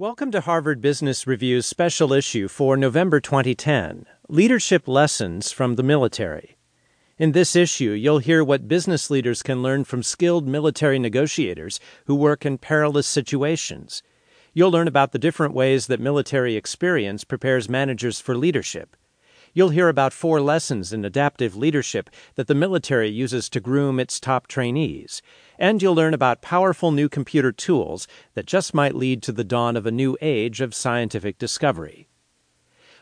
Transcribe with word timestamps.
Welcome 0.00 0.30
to 0.30 0.40
Harvard 0.40 0.80
Business 0.80 1.26
Review's 1.26 1.66
special 1.66 2.14
issue 2.14 2.48
for 2.48 2.74
November 2.74 3.20
2010 3.20 4.06
Leadership 4.30 4.88
Lessons 4.88 5.52
from 5.52 5.74
the 5.74 5.82
Military. 5.82 6.56
In 7.18 7.32
this 7.32 7.54
issue, 7.54 7.90
you'll 7.90 8.20
hear 8.20 8.42
what 8.42 8.66
business 8.66 9.10
leaders 9.10 9.42
can 9.42 9.62
learn 9.62 9.84
from 9.84 10.02
skilled 10.02 10.48
military 10.48 10.98
negotiators 10.98 11.80
who 12.06 12.14
work 12.14 12.46
in 12.46 12.56
perilous 12.56 13.06
situations. 13.06 14.02
You'll 14.54 14.70
learn 14.70 14.88
about 14.88 15.12
the 15.12 15.18
different 15.18 15.52
ways 15.52 15.86
that 15.88 16.00
military 16.00 16.56
experience 16.56 17.24
prepares 17.24 17.68
managers 17.68 18.20
for 18.20 18.34
leadership. 18.34 18.96
You'll 19.52 19.70
hear 19.70 19.88
about 19.88 20.12
four 20.12 20.40
lessons 20.40 20.92
in 20.92 21.04
adaptive 21.04 21.56
leadership 21.56 22.08
that 22.36 22.46
the 22.46 22.54
military 22.54 23.10
uses 23.10 23.48
to 23.50 23.60
groom 23.60 23.98
its 23.98 24.20
top 24.20 24.46
trainees. 24.46 25.22
And 25.58 25.82
you'll 25.82 25.94
learn 25.94 26.14
about 26.14 26.40
powerful 26.40 26.92
new 26.92 27.08
computer 27.08 27.50
tools 27.50 28.06
that 28.34 28.46
just 28.46 28.74
might 28.74 28.94
lead 28.94 29.22
to 29.24 29.32
the 29.32 29.44
dawn 29.44 29.76
of 29.76 29.86
a 29.86 29.90
new 29.90 30.16
age 30.20 30.60
of 30.60 30.74
scientific 30.74 31.36
discovery. 31.36 32.08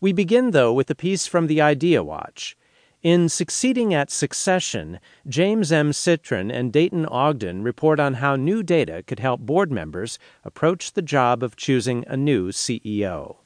We 0.00 0.12
begin, 0.12 0.50
though, 0.50 0.72
with 0.72 0.90
a 0.90 0.96
piece 0.96 1.28
from 1.28 1.46
the 1.46 1.60
Idea 1.60 2.02
Watch. 2.02 2.56
In 3.02 3.28
Succeeding 3.28 3.94
at 3.94 4.10
Succession, 4.10 4.98
James 5.28 5.70
M. 5.70 5.92
Citrin 5.92 6.52
and 6.52 6.72
Dayton 6.72 7.06
Ogden 7.06 7.62
report 7.62 8.00
on 8.00 8.14
how 8.14 8.34
new 8.34 8.64
data 8.64 9.04
could 9.04 9.20
help 9.20 9.40
board 9.40 9.70
members 9.70 10.18
approach 10.44 10.92
the 10.92 11.02
job 11.02 11.42
of 11.42 11.56
choosing 11.56 12.04
a 12.08 12.16
new 12.16 12.50
CEO. 12.50 13.41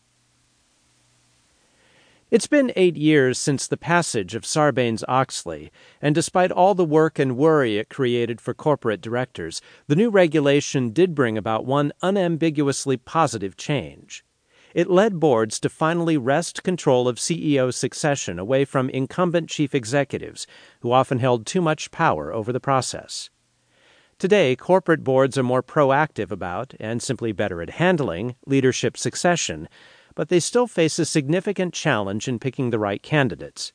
It's 2.28 2.48
been 2.48 2.72
eight 2.74 2.96
years 2.96 3.38
since 3.38 3.68
the 3.68 3.76
passage 3.76 4.34
of 4.34 4.42
Sarbanes 4.42 5.04
Oxley, 5.06 5.70
and 6.02 6.12
despite 6.12 6.50
all 6.50 6.74
the 6.74 6.84
work 6.84 7.20
and 7.20 7.36
worry 7.36 7.78
it 7.78 7.88
created 7.88 8.40
for 8.40 8.52
corporate 8.52 9.00
directors, 9.00 9.62
the 9.86 9.94
new 9.94 10.10
regulation 10.10 10.90
did 10.90 11.14
bring 11.14 11.38
about 11.38 11.64
one 11.64 11.92
unambiguously 12.02 12.96
positive 12.96 13.56
change. 13.56 14.24
It 14.74 14.90
led 14.90 15.20
boards 15.20 15.60
to 15.60 15.68
finally 15.68 16.16
wrest 16.16 16.64
control 16.64 17.06
of 17.06 17.18
CEO 17.18 17.72
succession 17.72 18.40
away 18.40 18.64
from 18.64 18.90
incumbent 18.90 19.48
chief 19.48 19.72
executives, 19.72 20.48
who 20.80 20.90
often 20.90 21.20
held 21.20 21.46
too 21.46 21.60
much 21.60 21.92
power 21.92 22.32
over 22.32 22.52
the 22.52 22.58
process. 22.58 23.30
Today, 24.18 24.56
corporate 24.56 25.04
boards 25.04 25.38
are 25.38 25.44
more 25.44 25.62
proactive 25.62 26.32
about, 26.32 26.74
and 26.80 27.00
simply 27.00 27.30
better 27.30 27.62
at 27.62 27.70
handling, 27.70 28.34
leadership 28.46 28.96
succession, 28.96 29.68
but 30.16 30.28
they 30.28 30.40
still 30.40 30.66
face 30.66 30.98
a 30.98 31.04
significant 31.04 31.72
challenge 31.72 32.26
in 32.26 32.40
picking 32.40 32.70
the 32.70 32.78
right 32.80 33.02
candidates. 33.04 33.72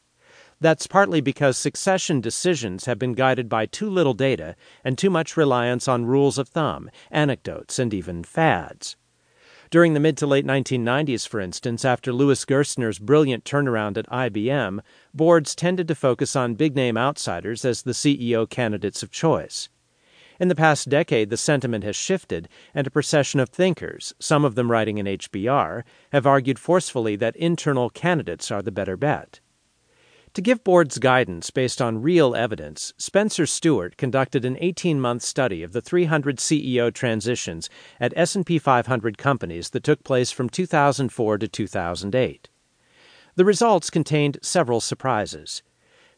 That's 0.60 0.86
partly 0.86 1.22
because 1.22 1.58
succession 1.58 2.20
decisions 2.20 2.86
have 2.86 3.00
been 3.00 3.14
guided 3.14 3.48
by 3.48 3.66
too 3.66 3.90
little 3.90 4.14
data 4.14 4.56
and 4.84 4.98
too 4.98 5.10
much 5.10 5.38
reliance 5.38 5.88
on 5.88 6.06
rules 6.06 6.38
of 6.38 6.50
thumb, 6.50 6.90
anecdotes, 7.10 7.80
and 7.80 7.94
even 7.94 8.24
fads. 8.24 8.98
During 9.72 9.94
the 9.94 10.02
mid 10.02 10.18
to 10.18 10.28
late 10.28 10.46
1990s, 10.46 11.26
for 11.26 11.40
instance, 11.40 11.86
after 11.86 12.12
Louis 12.12 12.44
Gerstner's 12.44 13.00
brilliant 13.00 13.46
turnaround 13.46 13.98
at 13.98 14.10
IBM, 14.10 14.82
boards 15.14 15.56
tended 15.56 15.88
to 15.88 15.96
focus 15.96 16.36
on 16.36 16.56
big 16.56 16.76
name 16.76 16.98
outsiders 16.98 17.64
as 17.64 17.84
the 17.84 17.94
CEO 17.94 18.48
candidates 18.50 19.02
of 19.02 19.12
choice. 19.12 19.70
In 20.42 20.48
the 20.48 20.56
past 20.56 20.90
decade, 20.90 21.30
the 21.30 21.38
sentiment 21.38 21.84
has 21.84 21.96
shifted, 21.96 22.50
and 22.74 22.88
a 22.88 22.90
procession 22.90 23.40
of 23.40 23.50
thinkers, 23.50 24.16
some 24.18 24.44
of 24.44 24.56
them 24.56 24.72
writing 24.72 24.98
in 24.98 25.06
HBR, 25.06 25.84
have 26.14 26.26
argued 26.26 26.58
forcefully 26.58 27.16
that 27.18 27.36
internal 27.36 27.92
candidates 27.92 28.50
are 28.50 28.64
the 28.64 28.72
better 28.72 28.98
bet. 28.98 29.40
To 30.34 30.42
give 30.42 30.64
boards 30.64 30.98
guidance 30.98 31.52
based 31.52 31.80
on 31.80 32.02
real 32.02 32.36
evidence, 32.36 32.92
Spencer 32.98 33.46
Stuart 33.46 33.98
conducted 33.98 34.44
an 34.44 34.56
18-month 34.56 35.22
study 35.22 35.62
of 35.62 35.74
the 35.74 35.82
300 35.82 36.38
CEO 36.38 36.92
transitions 36.92 37.70
at 38.00 38.12
S&P 38.16 38.58
500 38.58 39.20
companies 39.20 39.70
that 39.70 39.84
took 39.84 40.04
place 40.04 40.32
from 40.32 40.50
2004 40.50 41.38
to 41.38 41.48
2008. 41.48 42.50
The 43.36 43.46
results 43.46 43.92
contained 43.92 44.40
several 44.42 44.82
surprises. 44.82 45.62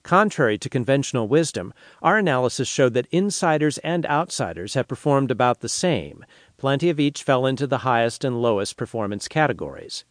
Contrary 0.03 0.57
to 0.57 0.69
conventional 0.69 1.29
wisdom, 1.29 1.73
our 2.01 2.17
analysis 2.17 2.67
showed 2.67 2.93
that 2.93 3.07
insiders 3.09 3.77
and 3.79 4.05
outsiders 4.05 4.73
have 4.73 4.87
performed 4.87 5.31
about 5.31 5.61
the 5.61 5.69
same. 5.69 6.25
Plenty 6.57 6.89
of 6.89 6.99
each 6.99 7.23
fell 7.23 7.45
into 7.45 7.65
the 7.65 7.79
highest 7.79 8.25
and 8.25 8.41
lowest 8.41 8.75
performance 8.75 9.29
categories. 9.29 10.03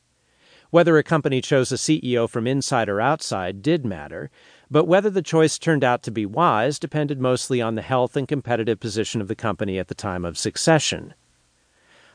Whether 0.70 0.96
a 0.96 1.02
company 1.02 1.42
chose 1.42 1.70
a 1.70 1.74
CEO 1.74 2.26
from 2.26 2.46
inside 2.46 2.88
or 2.88 3.02
outside 3.02 3.60
did 3.60 3.84
matter, 3.84 4.30
but 4.70 4.86
whether 4.86 5.10
the 5.10 5.20
choice 5.20 5.58
turned 5.58 5.84
out 5.84 6.02
to 6.04 6.10
be 6.10 6.24
wise 6.24 6.78
depended 6.78 7.20
mostly 7.20 7.60
on 7.60 7.74
the 7.74 7.82
health 7.82 8.16
and 8.16 8.26
competitive 8.26 8.80
position 8.80 9.20
of 9.20 9.28
the 9.28 9.34
company 9.34 9.78
at 9.78 9.88
the 9.88 9.94
time 9.94 10.24
of 10.24 10.38
succession. 10.38 11.12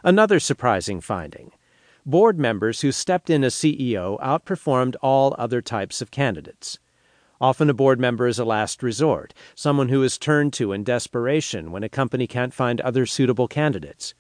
Another 0.03 0.39
surprising 0.39 0.99
finding 0.99 1.51
board 2.07 2.39
members 2.39 2.81
who 2.81 2.91
stepped 2.91 3.29
in 3.29 3.43
as 3.43 3.53
CEO 3.53 4.19
outperformed 4.21 4.95
all 5.03 5.35
other 5.37 5.61
types 5.61 6.01
of 6.01 6.09
candidates. 6.09 6.79
Often 7.39 7.69
a 7.69 7.73
board 7.73 7.99
member 7.99 8.27
is 8.27 8.39
a 8.39 8.45
last 8.45 8.81
resort, 8.81 9.33
someone 9.53 9.89
who 9.89 10.01
is 10.01 10.17
turned 10.17 10.53
to 10.53 10.73
in 10.73 10.83
desperation 10.83 11.71
when 11.71 11.83
a 11.83 11.89
company 11.89 12.25
can't 12.25 12.53
find 12.53 12.81
other 12.81 13.05
suitable 13.05 13.47
candidates. 13.47 14.15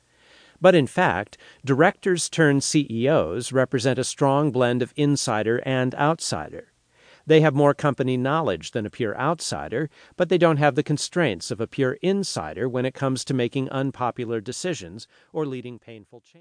But 0.61 0.75
in 0.75 0.85
fact, 0.85 1.37
directors 1.65 2.29
turned 2.29 2.63
CEOs 2.63 3.51
represent 3.51 3.97
a 3.97 4.03
strong 4.03 4.51
blend 4.51 4.81
of 4.81 4.93
insider 4.95 5.61
and 5.65 5.95
outsider. 5.95 6.73
They 7.25 7.41
have 7.41 7.53
more 7.53 7.73
company 7.73 8.17
knowledge 8.17 8.71
than 8.71 8.85
a 8.85 8.89
pure 8.89 9.19
outsider, 9.19 9.89
but 10.15 10.29
they 10.29 10.37
don't 10.37 10.57
have 10.57 10.75
the 10.75 10.83
constraints 10.83 11.51
of 11.51 11.59
a 11.59 11.67
pure 11.67 11.97
insider 12.01 12.69
when 12.69 12.85
it 12.85 12.93
comes 12.93 13.25
to 13.25 13.33
making 13.33 13.69
unpopular 13.69 14.39
decisions 14.39 15.07
or 15.33 15.45
leading 15.45 15.77
painful 15.77 16.21
change. 16.21 16.35